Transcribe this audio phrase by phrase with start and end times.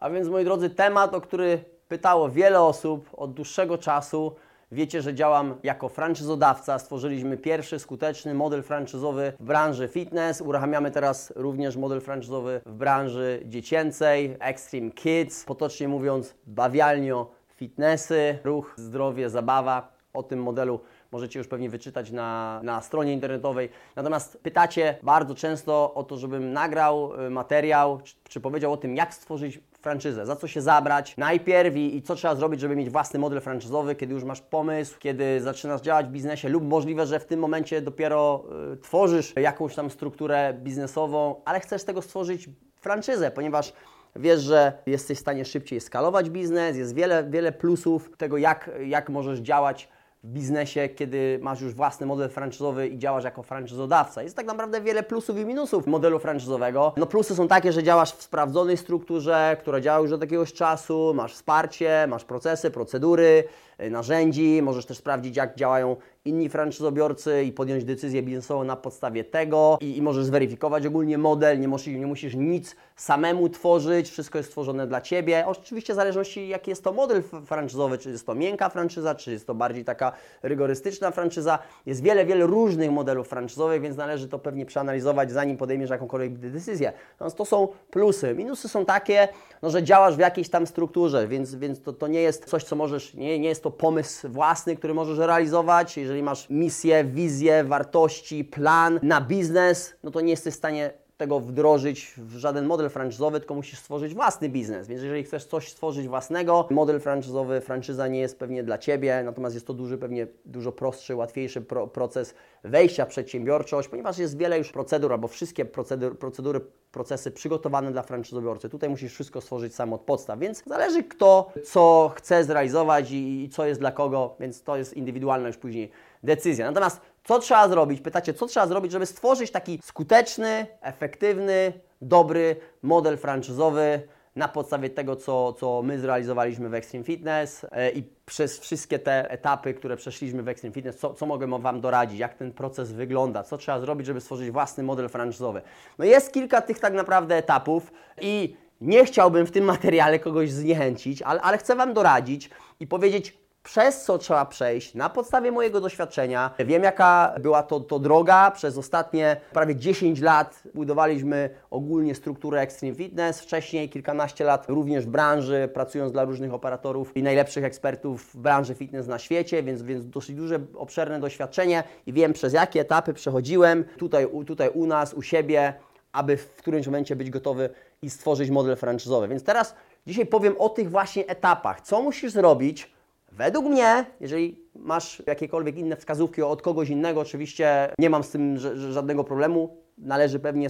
[0.00, 4.34] A więc moi drodzy, temat, o który pytało wiele osób od dłuższego czasu.
[4.72, 6.78] Wiecie, że działam jako franczyzodawca.
[6.78, 10.40] Stworzyliśmy pierwszy skuteczny model franczyzowy w branży fitness.
[10.40, 15.44] Uruchamiamy teraz również model franczyzowy w branży dziecięcej, Extreme Kids.
[15.44, 19.92] Potocznie mówiąc, bawialnio fitnessy, ruch, zdrowie, zabawa.
[20.14, 20.80] O tym modelu
[21.12, 23.68] możecie już pewnie wyczytać na, na stronie internetowej.
[23.96, 28.96] Natomiast pytacie bardzo często o to, żebym nagrał y, materiał, czy, czy powiedział o tym,
[28.96, 31.16] jak stworzyć franczyzę, za co się zabrać?
[31.16, 34.98] Najpierw i, i co trzeba zrobić, żeby mieć własny model franczyzowy, kiedy już masz pomysł,
[34.98, 39.74] kiedy zaczynasz działać w biznesie lub możliwe, że w tym momencie dopiero y, tworzysz jakąś
[39.74, 42.48] tam strukturę biznesową, ale chcesz tego stworzyć
[42.80, 43.72] franczyzę, ponieważ
[44.16, 49.08] wiesz, że jesteś w stanie szybciej skalować biznes, jest wiele, wiele plusów tego, jak, jak
[49.08, 49.88] możesz działać
[50.24, 54.22] w biznesie, kiedy masz już własny model franczyzowy i działasz jako franczyzodawca.
[54.22, 56.92] Jest tak naprawdę wiele plusów i minusów modelu franczyzowego.
[56.96, 61.12] No plusy są takie, że działasz w sprawdzonej strukturze, która działa już od jakiegoś czasu,
[61.14, 63.44] masz wsparcie, masz procesy, procedury,
[63.90, 69.78] narzędzi, możesz też sprawdzić, jak działają inni franczyzobiorcy i podjąć decyzję biznesową na podstawie tego
[69.80, 74.48] i, i możesz zweryfikować ogólnie model, nie musisz, nie musisz nic samemu tworzyć, wszystko jest
[74.48, 75.46] stworzone dla Ciebie.
[75.46, 79.46] Oczywiście w zależności jaki jest to model franczyzowy, czy jest to miękka franczyza, czy jest
[79.46, 81.58] to bardziej taka rygorystyczna franczyza.
[81.86, 86.92] Jest wiele, wiele różnych modelów franczyzowych, więc należy to pewnie przeanalizować, zanim podejmiesz jakąkolwiek decyzję.
[87.12, 88.34] Natomiast to są plusy.
[88.34, 89.28] Minusy są takie,
[89.62, 92.76] no, że działasz w jakiejś tam strukturze, więc, więc to, to nie jest coś, co
[92.76, 95.96] możesz, nie, nie jest to pomysł własny, który możesz realizować.
[95.96, 101.40] Jeżeli masz misję, wizję, wartości, plan na biznes, no to nie jesteś w stanie tego
[101.40, 104.88] wdrożyć w żaden model franczyzowy, tylko musisz stworzyć własny biznes.
[104.88, 109.54] Więc jeżeli chcesz coś stworzyć własnego, model franczyzowy, franczyza nie jest pewnie dla Ciebie, natomiast
[109.54, 114.58] jest to duży, pewnie dużo prostszy, łatwiejszy pro proces wejścia w przedsiębiorczość, ponieważ jest wiele
[114.58, 116.60] już procedur, albo wszystkie procedury, procedury
[116.92, 118.68] procesy przygotowane dla franczyzobiorcy.
[118.68, 123.48] Tutaj musisz wszystko stworzyć sam od podstaw, więc zależy kto co chce zrealizować i, i
[123.48, 125.90] co jest dla kogo, więc to jest indywidualna już później
[126.22, 126.66] decyzja.
[126.66, 128.00] Natomiast co trzeba zrobić?
[128.00, 131.72] Pytacie, co trzeba zrobić, żeby stworzyć taki skuteczny, efektywny,
[132.02, 134.02] dobry model franczyzowy
[134.36, 139.30] na podstawie tego, co, co my zrealizowaliśmy w Extreme Fitness e, i przez wszystkie te
[139.30, 143.42] etapy, które przeszliśmy w Extreme Fitness, co, co mogę Wam doradzić, jak ten proces wygląda,
[143.42, 145.62] co trzeba zrobić, żeby stworzyć własny model franczyzowy.
[145.98, 151.22] No jest kilka tych tak naprawdę etapów i nie chciałbym w tym materiale kogoś zniechęcić,
[151.22, 152.50] ale, ale chcę Wam doradzić
[152.80, 153.38] i powiedzieć,
[153.68, 156.50] przez co trzeba przejść na podstawie mojego doświadczenia.
[156.58, 158.50] Wiem, jaka była to, to droga.
[158.50, 163.40] Przez ostatnie prawie 10 lat budowaliśmy ogólnie strukturę Extreme Fitness.
[163.40, 168.74] Wcześniej kilkanaście lat również w branży, pracując dla różnych operatorów i najlepszych ekspertów w branży
[168.74, 173.84] fitness na świecie, więc, więc dosyć duże, obszerne doświadczenie i wiem, przez jakie etapy przechodziłem
[173.98, 175.74] tutaj, tutaj u nas, u siebie,
[176.12, 177.70] aby w którymś momencie być gotowy
[178.02, 179.28] i stworzyć model franczyzowy.
[179.28, 179.74] Więc teraz
[180.06, 181.80] dzisiaj powiem o tych właśnie etapach.
[181.80, 182.97] Co musisz zrobić,
[183.38, 188.58] Według mnie, jeżeli masz jakiekolwiek inne wskazówki od kogoś innego, oczywiście nie mam z tym
[188.92, 189.76] żadnego problemu.
[189.98, 190.68] Należy pewnie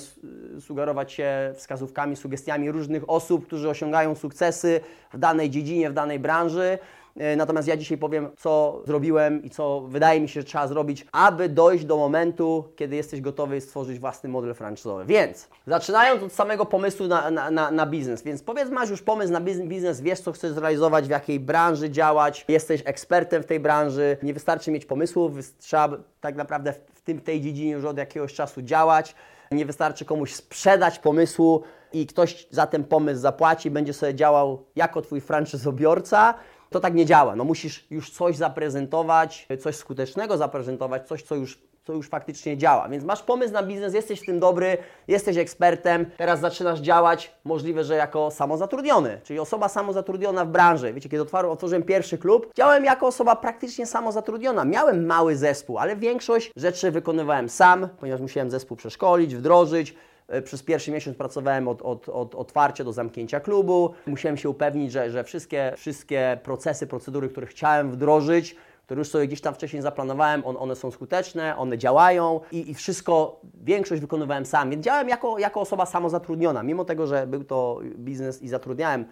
[0.60, 4.80] sugerować się wskazówkami, sugestiami różnych osób, którzy osiągają sukcesy
[5.12, 6.78] w danej dziedzinie, w danej branży.
[7.18, 11.06] E, natomiast ja dzisiaj powiem, co zrobiłem i co wydaje mi się, że trzeba zrobić,
[11.12, 15.04] aby dojść do momentu, kiedy jesteś gotowy stworzyć własny model franczyzowy.
[15.04, 19.32] Więc zaczynając od samego pomysłu na, na, na, na biznes, więc powiedz, masz już pomysł
[19.32, 24.16] na biznes, wiesz, co chcesz zrealizować, w jakiej branży działać, jesteś ekspertem w tej branży,
[24.22, 25.88] nie wystarczy mieć pomysłów, trzeba
[26.20, 29.14] tak naprawdę w tym, tej dziedzinie już od jakiegoś czasu działać.
[29.52, 31.62] Nie wystarczy komuś sprzedać pomysłu
[31.92, 36.34] i ktoś za ten pomysł zapłaci, będzie sobie działał jako Twój franczyzobiorca
[36.70, 37.36] to tak nie działa.
[37.36, 42.88] No musisz już coś zaprezentować, coś skutecznego zaprezentować, coś, co już, co już faktycznie działa.
[42.88, 47.84] Więc masz pomysł na biznes, jesteś w tym dobry, jesteś ekspertem, teraz zaczynasz działać, możliwe,
[47.84, 50.92] że jako samozatrudniony, czyli osoba samozatrudniona w branży.
[50.92, 54.64] Wiecie, kiedy otworzyłem pierwszy klub, działałem jako osoba praktycznie samozatrudniona.
[54.64, 59.94] Miałem mały zespół, ale większość rzeczy wykonywałem sam, ponieważ musiałem zespół przeszkolić, wdrożyć,
[60.44, 63.94] przez pierwszy miesiąc pracowałem od, od, od otwarcia do zamknięcia klubu.
[64.06, 68.56] Musiałem się upewnić, że, że wszystkie, wszystkie procesy, procedury, które chciałem wdrożyć,
[68.88, 72.74] które już sobie gdzieś tam wcześniej zaplanowałem, on, one są skuteczne, one działają i, i
[72.74, 74.70] wszystko, większość wykonywałem sam.
[74.70, 79.04] Więc działałem jako, jako osoba samozatrudniona, mimo tego, że był to biznes i zatrudniałem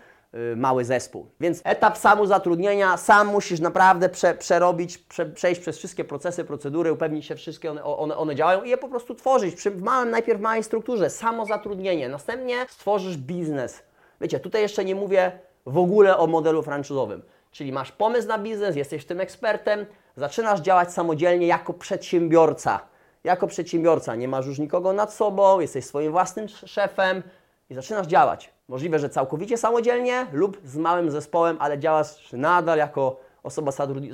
[0.57, 1.27] mały zespół.
[1.41, 7.27] Więc etap samozatrudnienia, sam musisz naprawdę prze, przerobić, prze, przejść przez wszystkie procesy, procedury, upewnić
[7.27, 9.55] się, wszystkie one, one, one działają i je po prostu tworzyć.
[9.55, 12.09] Przy, w małym, najpierw w małej strukturze, samozatrudnienie.
[12.09, 13.83] Następnie stworzysz biznes.
[14.21, 15.33] Wiecie, tutaj jeszcze nie mówię
[15.67, 17.23] w ogóle o modelu franczyzowym.
[17.51, 19.87] Czyli masz pomysł na biznes, jesteś tym ekspertem,
[20.17, 22.81] zaczynasz działać samodzielnie jako przedsiębiorca.
[23.25, 27.23] Jako przedsiębiorca nie masz już nikogo nad sobą, jesteś swoim własnym szefem
[27.71, 33.21] i zaczynasz działać Możliwe, że całkowicie samodzielnie lub z małym zespołem, ale działasz nadal jako
[33.43, 33.73] osoba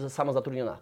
[0.09, 0.79] samozatrudniona.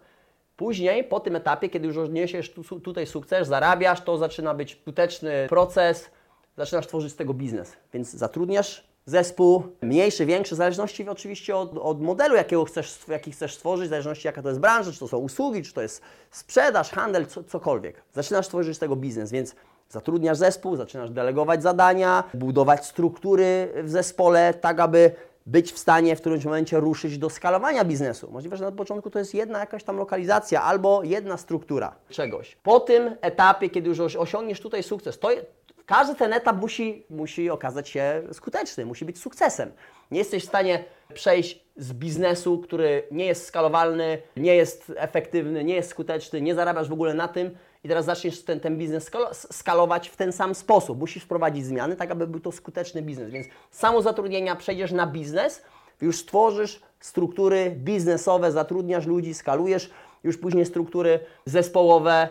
[0.57, 5.47] Później, po tym etapie, kiedy już odniesiesz tu, tutaj sukces, zarabiasz, to zaczyna być skuteczny
[5.49, 6.09] proces,
[6.57, 7.77] zaczynasz tworzyć z tego biznes.
[7.93, 13.53] Więc zatrudniasz zespół, mniejszy, większy, w zależności oczywiście od, od modelu, jakiego chcesz, jaki chcesz
[13.53, 16.01] stworzyć, w zależności jaka to jest branża, czy to są usługi, czy to jest
[16.31, 18.03] sprzedaż, handel, co, cokolwiek.
[18.13, 19.55] Zaczynasz tworzyć z tego biznes, więc
[19.91, 25.11] zatrudniasz zespół, zaczynasz delegować zadania, budować struktury w zespole, tak aby
[25.45, 28.31] być w stanie w którymś momencie ruszyć do skalowania biznesu.
[28.31, 32.57] Możliwe, że na początku to jest jedna jakaś tam lokalizacja albo jedna struktura czegoś.
[32.63, 35.29] Po tym etapie, kiedy już osiągniesz tutaj sukces, to
[35.85, 39.71] każdy ten etap musi, musi okazać się skuteczny, musi być sukcesem.
[40.11, 40.83] Nie jesteś w stanie
[41.13, 46.89] przejść z biznesu, który nie jest skalowalny, nie jest efektywny, nie jest skuteczny, nie zarabiasz
[46.89, 49.11] w ogóle na tym i teraz zaczniesz ten, ten biznes
[49.51, 50.99] skalować w ten sam sposób.
[50.99, 53.31] Musisz wprowadzić zmiany, tak aby był to skuteczny biznes.
[53.31, 55.61] Więc samo zatrudnienia przejdziesz na biznes,
[56.01, 59.91] już stworzysz struktury biznesowe, zatrudniasz ludzi, skalujesz
[60.23, 62.27] już później struktury zespołowe,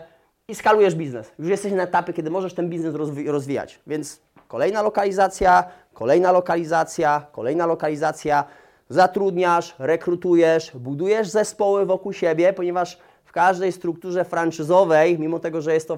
[0.51, 1.31] i skalujesz biznes.
[1.39, 3.79] Już jesteś na etapie, kiedy możesz ten biznes rozwi rozwijać.
[3.87, 5.63] Więc kolejna lokalizacja,
[5.93, 8.43] kolejna lokalizacja, kolejna lokalizacja.
[8.89, 12.99] Zatrudniasz, rekrutujesz, budujesz zespoły wokół siebie, ponieważ
[13.31, 15.97] w każdej strukturze franczyzowej, mimo tego, że jest to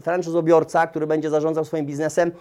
[0.00, 2.32] franczyzobiorca, który będzie zarządzał swoim biznesem,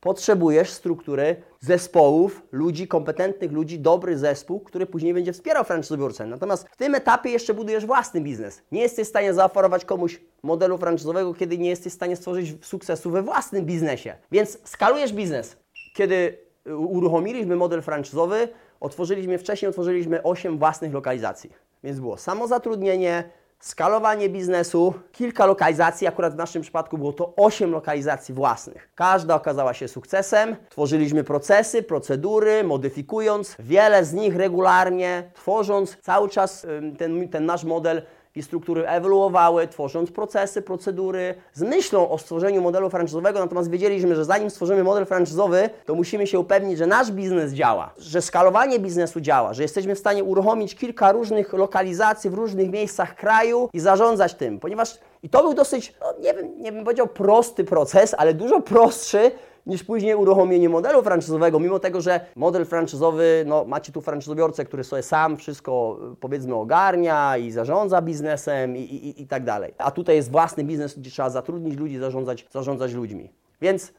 [0.00, 6.26] potrzebujesz struktury zespołów, ludzi, kompetentnych ludzi, dobry zespół, który później będzie wspierał franczyzobiorcę.
[6.26, 8.62] Natomiast w tym etapie jeszcze budujesz własny biznes.
[8.72, 13.10] Nie jesteś w stanie zaoferować komuś modelu franczyzowego, kiedy nie jesteś w stanie stworzyć sukcesu
[13.10, 14.14] we własnym biznesie.
[14.32, 15.56] Więc skalujesz biznes.
[15.94, 16.38] Kiedy
[16.76, 18.48] uruchomiliśmy model franczyzowy,
[18.80, 21.52] otworzyliśmy wcześniej otworzyliśmy 8 własnych lokalizacji.
[21.84, 28.34] Więc było samozatrudnienie, skalowanie biznesu, kilka lokalizacji, akurat w naszym przypadku było to 8 lokalizacji
[28.34, 28.88] własnych.
[28.94, 30.56] Każda okazała się sukcesem.
[30.70, 36.66] Tworzyliśmy procesy, procedury, modyfikując wiele z nich regularnie, tworząc cały czas
[36.98, 38.02] ten, ten nasz model
[38.34, 44.24] i struktury ewoluowały, tworząc procesy, procedury, z myślą o stworzeniu modelu franczyzowego, natomiast wiedzieliśmy, że
[44.24, 49.20] zanim stworzymy model franczyzowy, to musimy się upewnić, że nasz biznes działa, że skalowanie biznesu
[49.20, 54.34] działa, że jesteśmy w stanie uruchomić kilka różnych lokalizacji w różnych miejscach kraju i zarządzać
[54.34, 58.34] tym, ponieważ i to był dosyć, no nie wiem, nie bym powiedział prosty proces, ale
[58.34, 59.30] dużo prostszy
[59.68, 64.84] niż później uruchomienie modelu franczyzowego, mimo tego, że model franczyzowy, no macie tu franczyzobiorcę, który
[64.84, 69.74] sobie sam wszystko powiedzmy ogarnia i zarządza biznesem i, i, i tak dalej.
[69.78, 73.30] A tutaj jest własny biznes, gdzie trzeba zatrudnić ludzi, zarządzać, zarządzać ludźmi.
[73.60, 73.92] Więc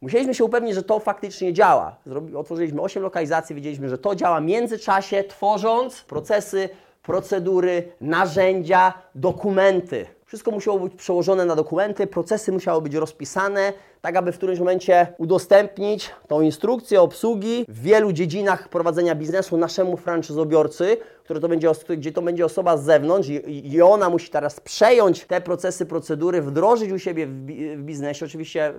[0.00, 1.96] Musieliśmy się upewnić, że to faktycznie działa.
[2.36, 6.68] otworzyliśmy 8 lokalizacji, wiedzieliśmy, że to działa w międzyczasie, tworząc procesy,
[7.02, 10.06] procedury, narzędzia, dokumenty.
[10.28, 15.06] Wszystko musiało być przełożone na dokumenty, procesy musiały być rozpisane, tak aby w którymś momencie
[15.18, 22.12] udostępnić tą instrukcję obsługi w wielu dziedzinach prowadzenia biznesu naszemu franczyzobiorcy, który to będzie, gdzie
[22.12, 26.92] to będzie osoba z zewnątrz i, i ona musi teraz przejąć te procesy, procedury, wdrożyć
[26.92, 27.46] u siebie w,
[27.76, 28.74] w biznesie, oczywiście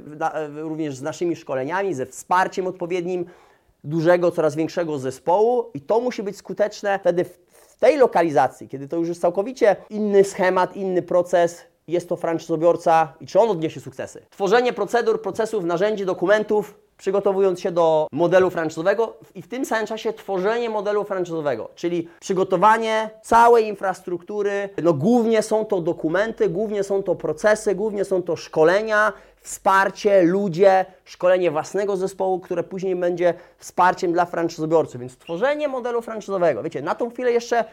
[0.55, 3.25] również z naszymi szkoleniami, ze wsparciem odpowiednim
[3.83, 7.48] dużego, coraz większego zespołu i to musi być skuteczne wtedy w
[7.79, 13.27] tej lokalizacji, kiedy to już jest całkowicie inny schemat, inny proces, jest to franczyzobiorca i
[13.27, 14.25] czy on odniesie sukcesy.
[14.29, 20.13] Tworzenie procedur, procesów, narzędzi, dokumentów, przygotowując się do modelu franczyzowego i w tym samym czasie
[20.13, 24.69] tworzenie modelu franczyzowego, czyli przygotowanie całej infrastruktury.
[24.83, 30.85] No głównie są to dokumenty, głównie są to procesy, głównie są to szkolenia, wsparcie, ludzie,
[31.05, 35.01] szkolenie własnego zespołu, które później będzie wsparciem dla franczyzobiorców.
[35.01, 36.63] Więc tworzenie modelu franczyzowego.
[36.63, 37.65] Wiecie, na tą chwilę jeszcze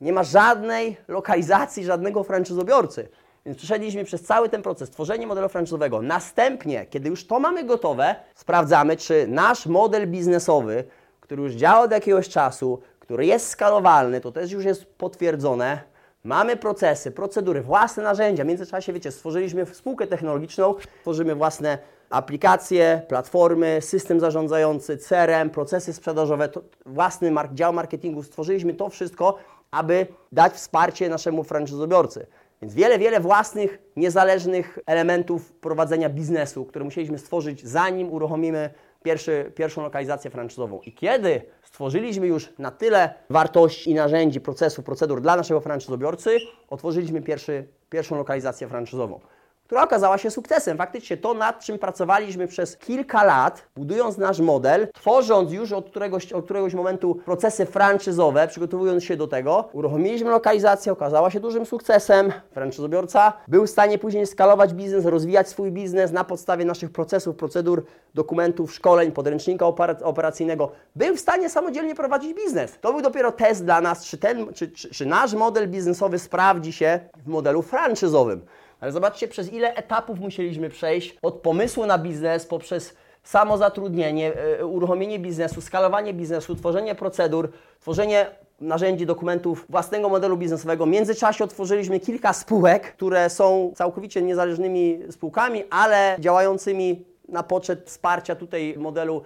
[0.00, 3.08] nie ma żadnej lokalizacji, żadnego franczyzobiorcy.
[3.46, 6.02] Więc przeszedliśmy przez cały ten proces, tworzenie modelu franczyzowego.
[6.02, 10.84] Następnie, kiedy już to mamy gotowe, sprawdzamy, czy nasz model biznesowy,
[11.20, 15.92] który już działa od jakiegoś czasu, który jest skalowalny, to też już jest potwierdzone,
[16.24, 18.44] Mamy procesy, procedury, własne narzędzia.
[18.44, 21.78] W międzyczasie, wiecie, stworzyliśmy spółkę technologiczną, tworzymy własne
[22.10, 28.22] aplikacje, platformy, system zarządzający, CRM, procesy sprzedażowe, to własny mark dział marketingu.
[28.22, 29.38] Stworzyliśmy to wszystko,
[29.70, 32.26] aby dać wsparcie naszemu franczyzobiorcy.
[32.62, 38.70] Więc wiele, wiele własnych, niezależnych elementów prowadzenia biznesu, które musieliśmy stworzyć, zanim uruchomimy
[39.02, 40.80] pierwszy, pierwszą lokalizację franczyzową.
[40.80, 46.36] I kiedy stworzyliśmy już na tyle wartości i narzędzi, procesów, procedur dla naszego franczyzobiorcy,
[46.70, 49.20] otworzyliśmy pierwszy, pierwszą lokalizację franczyzową.
[49.64, 50.78] Która okazała się sukcesem.
[50.78, 56.32] Faktycznie to, nad czym pracowaliśmy przez kilka lat, budując nasz model, tworząc już od któregoś,
[56.32, 62.32] od któregoś momentu procesy franczyzowe, przygotowując się do tego, uruchomiliśmy lokalizację, okazała się dużym sukcesem.
[62.52, 67.84] Franczyzobiorca był w stanie później skalować biznes, rozwijać swój biznes na podstawie naszych procesów, procedur,
[68.14, 69.66] dokumentów, szkoleń, podręcznika
[70.02, 70.72] operacyjnego.
[70.96, 72.78] Był w stanie samodzielnie prowadzić biznes.
[72.80, 76.72] To był dopiero test dla nas, czy, ten, czy, czy, czy nasz model biznesowy sprawdzi
[76.72, 78.40] się w modelu franczyzowym.
[78.82, 85.18] Ale zobaczcie, przez ile etapów musieliśmy przejść od pomysłu na biznes poprzez samozatrudnienie, yy, uruchomienie
[85.18, 88.26] biznesu, skalowanie biznesu, tworzenie procedur, tworzenie
[88.60, 90.86] narzędzi, dokumentów własnego modelu biznesowego.
[90.86, 98.34] W międzyczasie otworzyliśmy kilka spółek, które są całkowicie niezależnymi spółkami, ale działającymi na poczet wsparcia
[98.34, 99.22] tutaj modelu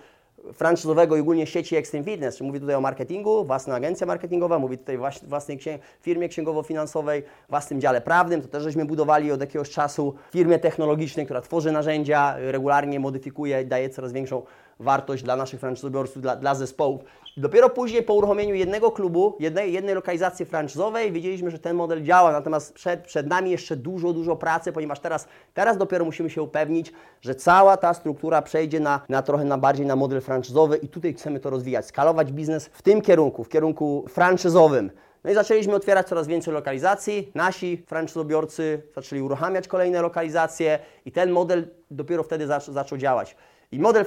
[0.53, 2.41] franczyzowego i ogólnie sieci Extreme Fitness.
[2.41, 5.59] Mówię tutaj o marketingu, własna agencja marketingowa, mówię tutaj o własnej
[6.01, 11.41] firmie księgowo-finansowej, własnym dziale prawnym, to też żeśmy budowali od jakiegoś czasu, firmie technologicznej, która
[11.41, 14.43] tworzy narzędzia, regularnie modyfikuje, daje coraz większą
[14.81, 17.01] wartość dla naszych franczyzobiorców, dla, dla zespołów.
[17.37, 22.33] Dopiero później po uruchomieniu jednego klubu, jednej, jednej lokalizacji franczyzowej wiedzieliśmy, że ten model działa,
[22.33, 26.93] natomiast przed, przed nami jeszcze dużo, dużo pracy, ponieważ teraz, teraz dopiero musimy się upewnić,
[27.21, 31.15] że cała ta struktura przejdzie na, na trochę na bardziej na model franczyzowy i tutaj
[31.15, 34.91] chcemy to rozwijać, skalować biznes w tym kierunku, w kierunku franczyzowym.
[35.25, 37.31] No i zaczęliśmy otwierać coraz więcej lokalizacji.
[37.35, 43.37] Nasi franczyzobiorcy zaczęli uruchamiać kolejne lokalizacje i ten model dopiero wtedy zaczął, zaczął działać.
[43.73, 44.05] I model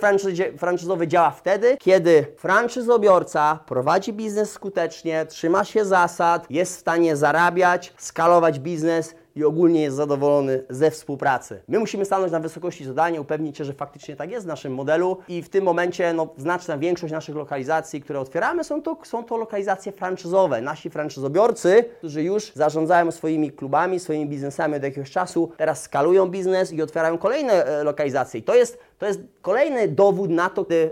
[0.57, 7.93] franczyzowy działa wtedy, kiedy franczyzobiorca prowadzi biznes skutecznie, trzyma się zasad, jest w stanie zarabiać,
[7.97, 11.61] skalować biznes i ogólnie jest zadowolony ze współpracy.
[11.67, 15.17] My musimy stanąć na wysokości zadania, upewnić się, że faktycznie tak jest w naszym modelu
[15.27, 19.37] i w tym momencie no, znaczna większość naszych lokalizacji, które otwieramy, są to, są to
[19.37, 20.61] lokalizacje franczyzowe.
[20.61, 26.73] Nasi franczyzobiorcy, którzy już zarządzają swoimi klubami, swoimi biznesami od jakiegoś czasu, teraz skalują biznes
[26.73, 28.39] i otwierają kolejne e, lokalizacje.
[28.39, 30.91] I to jest, to jest kolejny dowód na to, gdy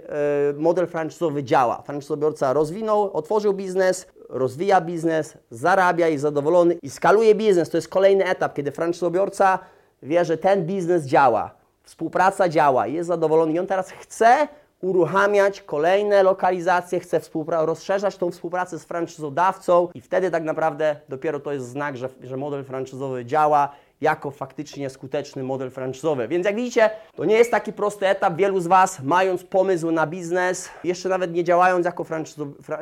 [0.49, 1.81] e, model franczyzowy działa.
[1.81, 7.69] Franczyzobiorca rozwinął, otworzył biznes, rozwija biznes, zarabia, jest zadowolony i skaluje biznes.
[7.69, 9.59] To jest kolejny etap, kiedy franczyzobiorca
[10.03, 11.51] wie, że ten biznes działa,
[11.83, 14.47] współpraca działa, jest zadowolony i on teraz chce
[14.81, 21.53] uruchamiać kolejne lokalizacje, chce rozszerzać tą współpracę z franczyzodawcą i wtedy tak naprawdę dopiero to
[21.53, 23.69] jest znak, że, że model franczyzowy działa
[24.01, 26.27] jako faktycznie skuteczny model franczyzowy.
[26.27, 28.35] Więc jak widzicie, to nie jest taki prosty etap.
[28.35, 32.05] Wielu z Was, mając pomysł na biznes, jeszcze nawet nie działając jako,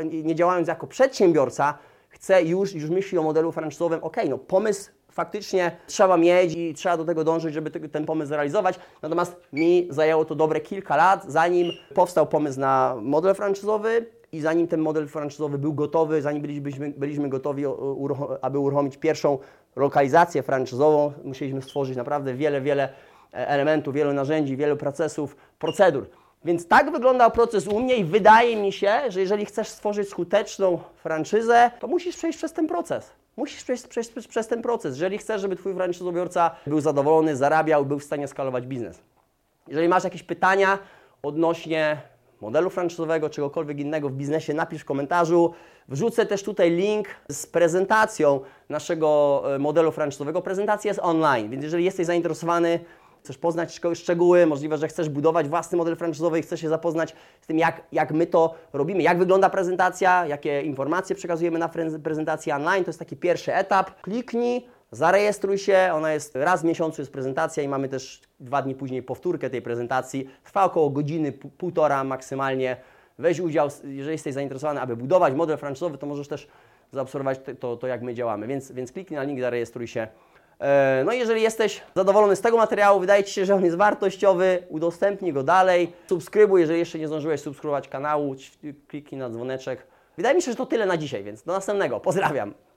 [0.03, 1.77] nie działając jako przedsiębiorca,
[2.09, 6.97] chce już, już myśli o modelu franczyzowym, ok, no pomysł faktycznie trzeba mieć i trzeba
[6.97, 8.79] do tego dążyć, żeby ten pomysł zrealizować.
[9.01, 14.67] Natomiast mi zajęło to dobre kilka lat, zanim powstał pomysł na model franczyzowy i zanim
[14.67, 17.63] ten model franczyzowy był gotowy, zanim byliśmy, byliśmy gotowi,
[18.41, 19.37] aby uruchomić pierwszą
[19.75, 22.89] lokalizację franczyzową, musieliśmy stworzyć naprawdę wiele, wiele
[23.33, 26.09] e, elementów, wiele narzędzi, wiele procesów, procedur.
[26.45, 30.79] Więc tak wyglądał proces u mnie i wydaje mi się, że jeżeli chcesz stworzyć skuteczną
[30.95, 33.11] franczyzę, to musisz przejść przez ten proces.
[33.37, 37.85] Musisz przejść, przejść, przejść przez ten proces, jeżeli chcesz, żeby Twój franczyzobiorca był zadowolony, zarabiał,
[37.85, 39.01] był w stanie skalować biznes.
[39.67, 40.79] Jeżeli masz jakieś pytania
[41.23, 42.01] odnośnie
[42.45, 45.53] modelu franczyzowego, czegokolwiek innego w biznesie, napisz w komentarzu.
[45.87, 50.41] Wrzucę też tutaj link z prezentacją naszego e, modelu franczyzowego.
[50.41, 52.79] Prezentacja jest online, więc jeżeli jesteś zainteresowany,
[53.23, 57.47] chcesz poznać szczegóły, możliwe, że chcesz budować własny model franczyzowy i chcesz się zapoznać z
[57.47, 61.69] tym, jak, jak my to robimy, jak wygląda prezentacja, jakie informacje przekazujemy na
[62.03, 64.01] prezentacji online, to jest taki pierwszy etap.
[64.01, 68.75] Kliknij, Zarejestruj się, ona jest raz w miesiącu, jest prezentacja i mamy też dwa dni
[68.75, 70.29] później powtórkę tej prezentacji.
[70.43, 72.77] Trwa około godziny, półtora maksymalnie.
[73.19, 76.47] Weź udział, jeżeli jesteś zainteresowany, aby budować model franczyzowy, to możesz też
[76.91, 78.47] zaobserwować to, to jak my działamy.
[78.47, 80.07] Więc, więc kliknij na link, zarejestruj się.
[80.59, 83.77] E, no i jeżeli jesteś zadowolony z tego materiału, wydaje Ci się, że on jest
[83.77, 85.93] wartościowy, udostępnij go dalej.
[86.09, 88.35] Subskrybuj, jeżeli jeszcze nie zdążyłeś subskrybować kanału,
[88.87, 89.87] kliknij na dzwoneczek.
[90.17, 91.99] Wydaje mi się, że to tyle na dzisiaj, więc do następnego.
[91.99, 92.53] Pozdrawiam.